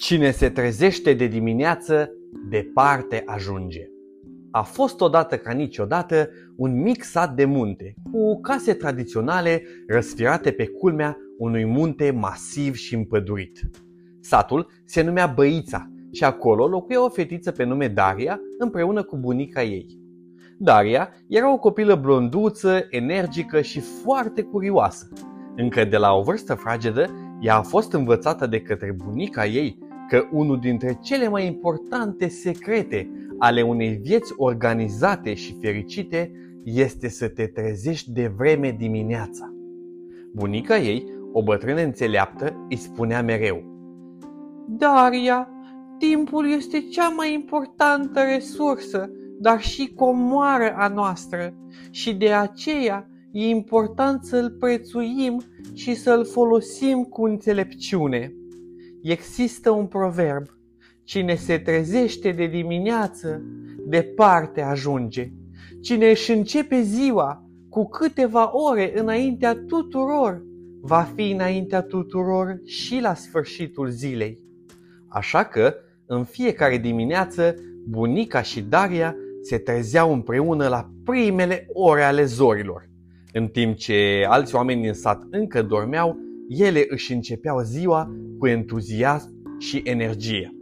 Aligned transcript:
Cine 0.00 0.30
se 0.30 0.50
trezește 0.50 1.12
de 1.12 1.26
dimineață, 1.26 2.10
departe 2.48 3.22
ajunge. 3.26 3.88
A 4.50 4.62
fost 4.62 5.00
odată 5.00 5.36
ca 5.36 5.52
niciodată 5.52 6.28
un 6.56 6.82
mic 6.82 7.02
sat 7.02 7.34
de 7.34 7.44
munte, 7.44 7.94
cu 8.12 8.40
case 8.40 8.74
tradiționale 8.74 9.62
răsfirate 9.86 10.50
pe 10.50 10.66
culmea 10.66 11.16
unui 11.38 11.64
munte 11.64 12.10
masiv 12.10 12.74
și 12.74 12.94
împădurit. 12.94 13.60
Satul 14.20 14.70
se 14.84 15.02
numea 15.02 15.26
Băița 15.26 15.90
și 16.12 16.24
acolo 16.24 16.68
locuia 16.68 17.04
o 17.04 17.08
fetiță 17.08 17.50
pe 17.50 17.64
nume 17.64 17.88
Daria 17.88 18.40
împreună 18.58 19.02
cu 19.02 19.16
bunica 19.16 19.62
ei. 19.62 19.86
Daria 20.58 21.08
era 21.28 21.52
o 21.52 21.58
copilă 21.58 21.94
blonduță, 21.94 22.86
energică 22.90 23.60
și 23.60 23.80
foarte 23.80 24.42
curioasă. 24.42 25.08
Încă 25.56 25.84
de 25.84 25.96
la 25.96 26.12
o 26.12 26.22
vârstă 26.22 26.54
fragedă, 26.54 27.06
ea 27.40 27.56
a 27.56 27.62
fost 27.62 27.92
învățată 27.92 28.46
de 28.46 28.60
către 28.60 28.92
bunica 29.04 29.46
ei 29.46 29.88
că 30.10 30.28
unul 30.30 30.58
dintre 30.58 30.98
cele 31.02 31.28
mai 31.28 31.46
importante 31.46 32.28
secrete 32.28 33.10
ale 33.38 33.62
unei 33.62 34.00
vieți 34.02 34.32
organizate 34.36 35.34
și 35.34 35.56
fericite 35.60 36.32
este 36.64 37.08
să 37.08 37.28
te 37.28 37.46
trezești 37.46 38.12
de 38.12 38.32
vreme 38.36 38.74
dimineața. 38.78 39.54
Bunica 40.34 40.78
ei, 40.78 41.04
o 41.32 41.42
bătrână 41.42 41.80
înțeleaptă, 41.80 42.66
îi 42.68 42.76
spunea 42.76 43.22
mereu 43.22 43.62
Daria, 44.68 45.48
timpul 45.98 46.52
este 46.52 46.80
cea 46.80 47.08
mai 47.08 47.34
importantă 47.34 48.20
resursă, 48.20 49.10
dar 49.40 49.60
și 49.60 49.92
comoară 49.94 50.74
a 50.76 50.88
noastră 50.88 51.54
și 51.90 52.14
de 52.14 52.32
aceea 52.32 53.08
e 53.32 53.48
important 53.48 54.24
să-l 54.24 54.50
prețuim 54.50 55.42
și 55.74 55.94
să-l 55.94 56.24
folosim 56.24 57.02
cu 57.02 57.24
înțelepciune. 57.24 58.34
Există 59.02 59.70
un 59.70 59.86
proverb. 59.86 60.46
Cine 61.04 61.34
se 61.34 61.58
trezește 61.58 62.30
de 62.30 62.46
dimineață, 62.46 63.42
departe 63.86 64.60
ajunge. 64.60 65.32
Cine 65.80 66.10
își 66.10 66.30
începe 66.32 66.80
ziua 66.80 67.44
cu 67.68 67.88
câteva 67.88 68.50
ore 68.56 68.98
înaintea 69.00 69.54
tuturor, 69.66 70.42
va 70.80 71.02
fi 71.14 71.30
înaintea 71.30 71.82
tuturor 71.82 72.60
și 72.64 73.00
la 73.00 73.14
sfârșitul 73.14 73.88
zilei. 73.88 74.38
Așa 75.08 75.44
că, 75.44 75.74
în 76.06 76.24
fiecare 76.24 76.78
dimineață, 76.78 77.54
bunica 77.88 78.42
și 78.42 78.62
Daria 78.62 79.16
se 79.42 79.58
trezeau 79.58 80.12
împreună 80.12 80.68
la 80.68 80.90
primele 81.04 81.66
ore 81.72 82.02
ale 82.02 82.24
zorilor. 82.24 82.88
În 83.32 83.48
timp 83.48 83.76
ce 83.76 84.26
alți 84.28 84.54
oameni 84.54 84.82
din 84.82 84.92
sat 84.92 85.22
încă 85.30 85.62
dormeau, 85.62 86.16
ele 86.48 86.84
își 86.88 87.12
începeau 87.12 87.60
ziua 87.60 88.10
cu 88.40 88.46
entuziasm 88.46 89.58
și 89.58 89.82
energie. 89.84 90.54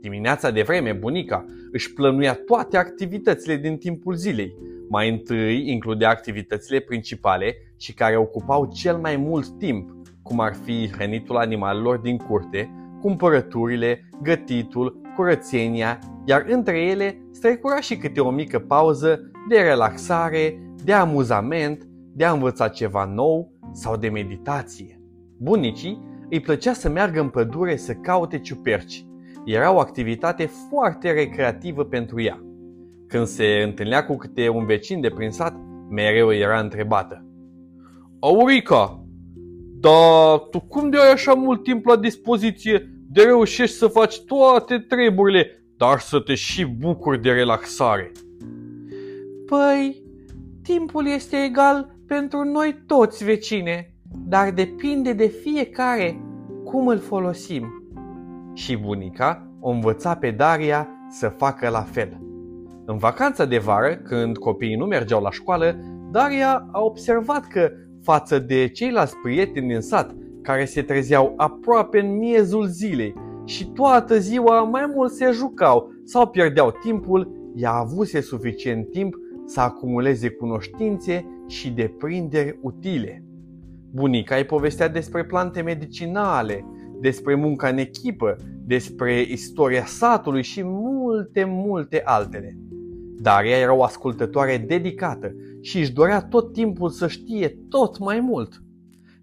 Dimineața 0.00 0.50
de 0.50 0.62
vreme, 0.62 0.92
bunica 0.92 1.44
își 1.72 1.92
plănuia 1.92 2.34
toate 2.34 2.76
activitățile 2.76 3.56
din 3.56 3.76
timpul 3.76 4.14
zilei. 4.14 4.54
Mai 4.88 5.10
întâi 5.10 5.70
includea 5.70 6.10
activitățile 6.10 6.80
principale 6.80 7.54
și 7.76 7.94
care 7.94 8.16
ocupau 8.16 8.70
cel 8.74 8.96
mai 8.96 9.16
mult 9.16 9.58
timp, 9.58 9.90
cum 10.22 10.40
ar 10.40 10.54
fi 10.64 10.90
hrănitul 10.92 11.36
animalelor 11.36 11.98
din 11.98 12.16
curte, 12.16 12.70
cumpărăturile, 13.00 14.08
gătitul, 14.22 15.00
curățenia, 15.16 15.98
iar 16.24 16.44
între 16.48 16.80
ele 16.80 17.26
strecura 17.30 17.80
și 17.80 17.96
câte 17.96 18.20
o 18.20 18.30
mică 18.30 18.58
pauză 18.58 19.30
de 19.48 19.60
relaxare, 19.60 20.74
de 20.84 20.92
amuzament, 20.92 21.88
de 22.12 22.24
a 22.24 22.32
învăța 22.32 22.68
ceva 22.68 23.04
nou 23.04 23.52
sau 23.72 23.96
de 23.96 24.08
meditație. 24.08 25.00
Bunicii 25.38 26.13
îi 26.30 26.40
plăcea 26.40 26.72
să 26.72 26.88
meargă 26.88 27.20
în 27.20 27.28
pădure 27.28 27.76
să 27.76 27.92
caute 27.92 28.38
ciuperci. 28.38 29.06
Era 29.44 29.72
o 29.72 29.78
activitate 29.78 30.50
foarte 30.68 31.12
recreativă 31.12 31.84
pentru 31.84 32.22
ea. 32.22 32.44
Când 33.08 33.26
se 33.26 33.62
întâlnea 33.64 34.04
cu 34.04 34.16
câte 34.16 34.48
un 34.48 34.66
vecin 34.66 35.00
de 35.00 35.08
prin 35.08 35.30
sat, 35.30 35.56
mereu 35.90 36.32
era 36.32 36.60
întrebată. 36.60 37.24
Aurica, 38.20 39.04
dar 39.80 40.38
tu 40.38 40.60
cum 40.60 40.90
de 40.90 40.96
ai 40.96 41.12
așa 41.12 41.34
mult 41.34 41.62
timp 41.62 41.86
la 41.86 41.96
dispoziție 41.96 42.88
de 43.08 43.22
reușești 43.22 43.76
să 43.76 43.86
faci 43.86 44.20
toate 44.20 44.78
treburile, 44.78 45.64
dar 45.76 45.98
să 45.98 46.20
te 46.20 46.34
și 46.34 46.64
bucuri 46.64 47.22
de 47.22 47.30
relaxare? 47.30 48.12
Păi, 49.46 50.02
timpul 50.62 51.06
este 51.06 51.36
egal 51.36 51.96
pentru 52.06 52.44
noi 52.44 52.82
toți, 52.86 53.24
vecine, 53.24 53.93
dar 54.26 54.50
depinde 54.50 55.12
de 55.12 55.26
fiecare 55.26 56.20
cum 56.64 56.86
îl 56.86 56.98
folosim. 56.98 57.84
Și 58.52 58.76
bunica 58.76 59.48
o 59.60 59.70
învăța 59.70 60.14
pe 60.14 60.30
Daria 60.30 60.88
să 61.10 61.28
facă 61.28 61.68
la 61.68 61.80
fel. 61.80 62.20
În 62.86 62.96
vacanța 62.96 63.44
de 63.44 63.58
vară, 63.58 63.96
când 63.96 64.36
copiii 64.36 64.76
nu 64.76 64.84
mergeau 64.84 65.22
la 65.22 65.30
școală, 65.30 65.76
Daria 66.10 66.68
a 66.72 66.80
observat 66.80 67.46
că, 67.46 67.70
față 68.02 68.38
de 68.38 68.68
ceilalți 68.68 69.16
prieteni 69.22 69.68
din 69.68 69.80
sat, 69.80 70.14
care 70.42 70.64
se 70.64 70.82
trezeau 70.82 71.32
aproape 71.36 72.00
în 72.00 72.16
miezul 72.16 72.66
zilei 72.66 73.14
și 73.44 73.66
toată 73.66 74.18
ziua 74.18 74.62
mai 74.62 74.92
mult 74.94 75.12
se 75.12 75.30
jucau 75.30 75.92
sau 76.04 76.26
pierdeau 76.26 76.70
timpul, 76.82 77.50
ea 77.54 77.72
avuse 77.72 78.20
suficient 78.20 78.90
timp 78.90 79.14
să 79.46 79.60
acumuleze 79.60 80.28
cunoștințe 80.28 81.26
și 81.46 81.70
deprinderi 81.70 82.58
utile. 82.62 83.24
Bunica 83.94 84.36
îi 84.36 84.44
povestea 84.44 84.88
despre 84.88 85.24
plante 85.24 85.60
medicinale, 85.60 86.64
despre 87.00 87.34
munca 87.34 87.68
în 87.68 87.78
echipă, 87.78 88.36
despre 88.66 89.20
istoria 89.20 89.84
satului 89.84 90.42
și 90.42 90.62
multe, 90.64 91.44
multe 91.44 92.02
altele. 92.04 92.58
Daria 93.16 93.56
era 93.56 93.74
o 93.74 93.82
ascultătoare 93.82 94.64
dedicată 94.66 95.34
și 95.60 95.78
își 95.78 95.92
dorea 95.92 96.20
tot 96.20 96.52
timpul 96.52 96.88
să 96.88 97.08
știe 97.08 97.58
tot 97.68 97.98
mai 97.98 98.20
mult. 98.20 98.62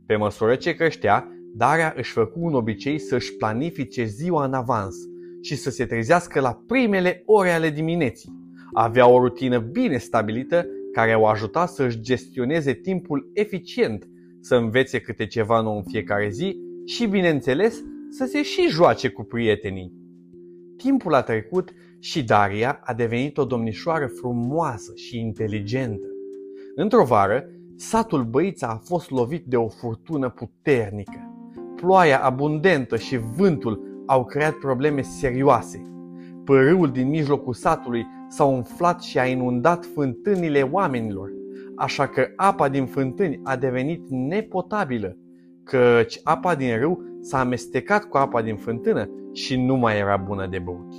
Pe 0.05 0.15
măsură 0.15 0.55
ce 0.55 0.73
creștea, 0.73 1.27
Daria 1.55 1.93
își 1.97 2.11
făcu 2.11 2.39
un 2.41 2.53
obicei 2.53 2.99
să-și 2.99 3.35
planifice 3.35 4.05
ziua 4.05 4.45
în 4.45 4.53
avans 4.53 4.95
și 5.41 5.55
să 5.55 5.69
se 5.69 5.85
trezească 5.85 6.39
la 6.39 6.61
primele 6.67 7.23
ore 7.25 7.51
ale 7.51 7.69
dimineții. 7.69 8.31
Avea 8.73 9.07
o 9.07 9.19
rutină 9.19 9.59
bine 9.59 9.97
stabilită 9.97 10.65
care 10.91 11.15
o 11.15 11.25
ajuta 11.25 11.65
să-și 11.65 11.99
gestioneze 11.99 12.73
timpul 12.73 13.31
eficient 13.33 14.05
să 14.41 14.55
învețe 14.55 14.99
câte 14.99 15.25
ceva 15.25 15.61
nou 15.61 15.75
în 15.75 15.83
fiecare 15.83 16.29
zi 16.29 16.57
și, 16.85 17.05
bineînțeles, 17.05 17.83
să 18.09 18.25
se 18.25 18.43
și 18.43 18.67
joace 18.67 19.09
cu 19.09 19.23
prietenii. 19.23 19.93
Timpul 20.77 21.13
a 21.13 21.21
trecut 21.21 21.73
și 21.99 22.23
Daria 22.23 22.79
a 22.83 22.93
devenit 22.93 23.37
o 23.37 23.45
domnișoară 23.45 24.07
frumoasă 24.07 24.91
și 24.95 25.19
inteligentă. 25.19 26.07
Într-o 26.75 27.03
vară, 27.03 27.49
satul 27.75 28.23
Băița 28.23 28.67
a 28.67 28.75
fost 28.75 29.09
lovit 29.09 29.45
de 29.45 29.55
o 29.55 29.67
furtună 29.67 30.29
puternică. 30.29 31.33
Ploaia 31.75 32.23
abundentă 32.23 32.97
și 32.97 33.17
vântul 33.17 34.03
au 34.05 34.25
creat 34.25 34.53
probleme 34.53 35.01
serioase. 35.01 35.85
Părâul 36.45 36.91
din 36.91 37.07
mijlocul 37.07 37.53
satului 37.53 38.05
s-a 38.27 38.43
umflat 38.43 39.01
și 39.01 39.19
a 39.19 39.25
inundat 39.25 39.85
fântânile 39.85 40.61
oamenilor 40.61 41.29
așa 41.81 42.07
că 42.07 42.27
apa 42.35 42.69
din 42.69 42.85
fântâni 42.85 43.39
a 43.43 43.55
devenit 43.55 44.09
nepotabilă, 44.09 45.17
căci 45.63 46.19
apa 46.23 46.55
din 46.55 46.77
râu 46.77 47.03
s-a 47.21 47.39
amestecat 47.39 48.05
cu 48.05 48.17
apa 48.17 48.41
din 48.41 48.55
fântână 48.55 49.09
și 49.33 49.61
nu 49.61 49.75
mai 49.75 49.97
era 49.97 50.17
bună 50.17 50.47
de 50.47 50.59
băut. 50.59 50.93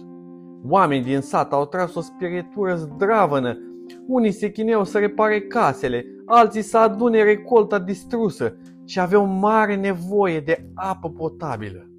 Oamenii 0.69 1.05
din 1.05 1.21
sat 1.21 1.53
au 1.53 1.67
tras 1.67 1.95
o 1.95 2.01
spiritură 2.01 2.75
zdravănă, 2.75 3.59
unii 4.07 4.31
se 4.31 4.51
chineau 4.51 4.85
să 4.85 4.99
repare 4.99 5.41
casele, 5.41 6.05
alții 6.27 6.63
să 6.63 6.79
adune 6.79 7.23
recolta 7.23 7.79
distrusă 7.79 8.57
și 8.85 9.01
aveau 9.01 9.25
mare 9.25 9.77
nevoie 9.77 10.41
de 10.41 10.71
apă 10.75 11.11
potabilă. 11.11 11.91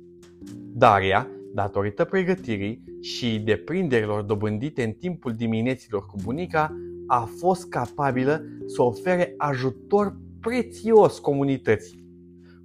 Daria, 0.74 1.28
datorită 1.54 2.04
pregătirii 2.04 2.84
și 3.02 3.40
deprinderilor 3.40 4.22
dobândite 4.22 4.84
în 4.84 4.92
timpul 4.92 5.32
dimineților 5.32 6.06
cu 6.06 6.16
bunica, 6.24 6.76
a 7.14 7.30
fost 7.38 7.70
capabilă 7.70 8.46
să 8.66 8.82
ofere 8.82 9.34
ajutor 9.38 10.18
prețios 10.40 11.20
comunității. 11.20 12.04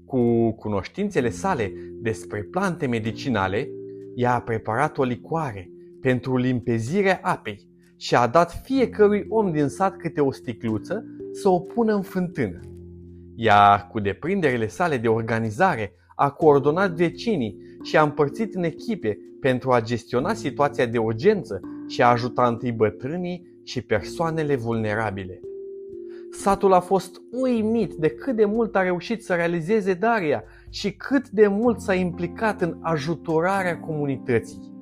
Cu 0.05 0.51
cunoștințele 0.51 1.31
sale 1.31 1.73
despre 2.01 2.43
plante 2.43 2.87
medicinale, 2.87 3.69
ea 4.15 4.35
a 4.35 4.41
preparat 4.41 4.99
o 4.99 5.03
licoare 5.03 5.71
pentru 6.01 6.37
limpezirea 6.37 7.19
apei 7.23 7.69
și 7.97 8.15
a 8.15 8.27
dat 8.27 8.61
fiecărui 8.65 9.27
om 9.29 9.53
din 9.53 9.69
sat 9.69 9.97
câte 9.97 10.21
o 10.21 10.33
sticluță 10.33 11.05
să 11.33 11.49
o 11.49 11.59
pună 11.61 11.95
în 11.95 12.03
fântână. 12.03 12.61
Ea, 13.37 13.87
cu 13.91 14.01
deprinderile 14.01 14.67
sale 14.67 14.97
de 14.97 15.09
organizare, 15.09 15.93
a 16.17 16.31
coordonat 16.31 16.91
vecinii 16.91 17.57
și 17.83 17.97
a 17.97 18.03
împărțit 18.03 18.55
în 18.55 18.63
echipe 18.63 19.19
pentru 19.41 19.71
a 19.71 19.81
gestiona 19.81 20.35
situația 20.35 20.87
de 20.87 20.99
urgență 20.99 21.61
și 21.87 22.03
a 22.03 22.07
ajuta 22.11 22.47
întâi 22.47 22.73
bătrânii 22.73 23.57
și 23.69 23.83
persoanele 23.83 24.57
vulnerabile. 24.57 25.41
Satul 26.31 26.73
a 26.73 26.81
fost 26.81 27.23
uimit 27.31 27.95
de 27.95 28.09
cât 28.09 28.37
de 28.37 28.45
mult 28.45 28.77
a 28.77 28.83
reușit 28.83 29.25
să 29.25 29.35
realizeze 29.35 29.95
Daria 29.95 30.43
și 30.71 30.93
cât 30.93 31.29
de 31.29 31.47
mult 31.47 31.81
s-a 31.81 31.95
implicat 31.95 32.61
în 32.61 32.79
ajutorarea 32.81 33.81
comunității. 33.81 34.73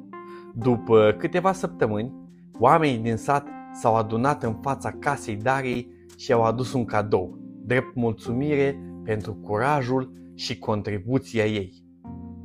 După 0.54 1.14
câteva 1.18 1.52
săptămâni, 1.52 2.12
oamenii 2.58 2.98
din 2.98 3.16
sat 3.16 3.46
s-au 3.72 3.96
adunat 3.96 4.42
în 4.42 4.54
fața 4.62 4.90
casei 4.90 5.36
Dariei 5.36 5.92
și 6.16 6.32
au 6.32 6.42
adus 6.42 6.72
un 6.72 6.84
cadou, 6.84 7.38
drept 7.64 7.94
mulțumire 7.94 8.80
pentru 9.04 9.34
curajul 9.34 10.12
și 10.34 10.58
contribuția 10.58 11.44
ei. 11.44 11.84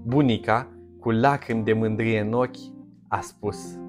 Bunica, 0.06 0.72
cu 1.00 1.12
lacrimi 1.12 1.64
de 1.64 1.74
mândrie 1.74 2.20
în 2.20 2.34
ochi, 2.34 2.58
a 3.08 3.20
spus 3.20 3.80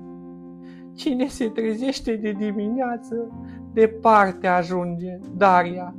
Cine 0.95 1.27
se 1.27 1.49
trezește 1.49 2.17
de 2.17 2.33
dimineață, 2.33 3.31
departe 3.73 4.47
ajunge, 4.47 5.19
Daria. 5.37 5.97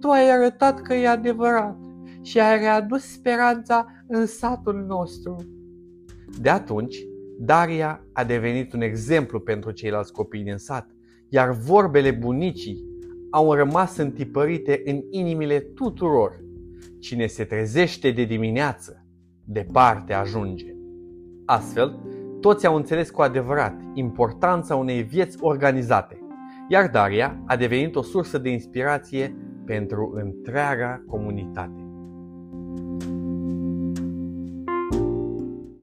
Tu 0.00 0.08
ai 0.08 0.30
arătat 0.30 0.80
că 0.80 0.94
e 0.94 1.08
adevărat 1.08 1.78
și 2.22 2.40
ai 2.40 2.58
readus 2.58 3.02
speranța 3.02 3.86
în 4.06 4.26
satul 4.26 4.84
nostru. 4.86 5.36
De 6.40 6.50
atunci, 6.50 6.96
Daria 7.38 8.06
a 8.12 8.24
devenit 8.24 8.72
un 8.72 8.80
exemplu 8.80 9.40
pentru 9.40 9.70
ceilalți 9.70 10.12
copii 10.12 10.42
din 10.42 10.56
sat, 10.56 10.90
iar 11.28 11.50
vorbele 11.50 12.10
bunicii 12.10 12.84
au 13.30 13.52
rămas 13.52 13.96
întipărite 13.96 14.82
în 14.84 15.02
inimile 15.10 15.60
tuturor. 15.60 16.44
Cine 16.98 17.26
se 17.26 17.44
trezește 17.44 18.10
de 18.10 18.24
dimineață, 18.24 19.06
departe 19.44 20.12
ajunge. 20.12 20.74
Astfel, 21.44 21.98
toți 22.40 22.66
au 22.66 22.76
înțeles 22.76 23.10
cu 23.10 23.22
adevărat 23.22 23.80
importanța 23.94 24.76
unei 24.76 25.02
vieți 25.02 25.36
organizate, 25.40 26.18
iar 26.68 26.88
Daria 26.88 27.42
a 27.46 27.56
devenit 27.56 27.96
o 27.96 28.02
sursă 28.02 28.38
de 28.38 28.50
inspirație 28.50 29.36
pentru 29.66 30.12
întreaga 30.14 31.02
comunitate. 31.06 31.89